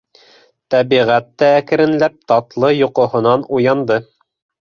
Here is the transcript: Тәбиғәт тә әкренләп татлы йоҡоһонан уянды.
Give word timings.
Тәбиғәт 0.75 1.27
тә 1.41 1.49
әкренләп 1.57 2.17
татлы 2.33 2.73
йоҡоһонан 2.79 3.47
уянды. 3.59 4.01